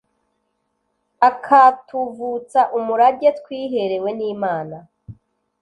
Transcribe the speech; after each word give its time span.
akatuvutsa 1.29 2.59
umurage 2.77 3.27
twiherewe 3.39 4.09
n 4.17 4.21
imana 4.33 4.77